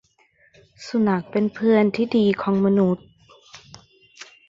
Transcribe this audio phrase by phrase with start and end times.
[0.87, 3.05] สุนัขเป็นเพื่อนที่ดีของมนุษย์